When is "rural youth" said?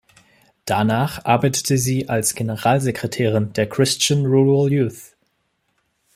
4.25-5.15